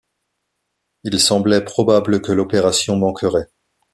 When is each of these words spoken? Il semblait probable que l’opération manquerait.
Il 1.03 1.19
semblait 1.19 1.63
probable 1.63 2.23
que 2.23 2.31
l’opération 2.31 2.95
manquerait. 2.97 3.51